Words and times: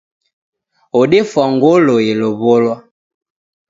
Odefwa 0.99 1.43
ngolo 1.53 1.95
yelowolwa. 2.07 2.75